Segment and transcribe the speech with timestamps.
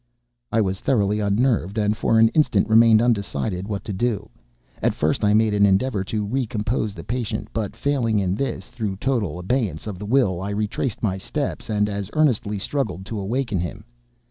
[0.51, 4.29] I was thoroughly unnerved, and for an instant remained undecided what to do.
[4.81, 8.95] At first I made an endeavor to recompose the patient; but, failing in this through
[8.95, 13.59] total abeyance of the will, I retraced my steps and as earnestly struggled to awaken
[13.59, 13.83] him.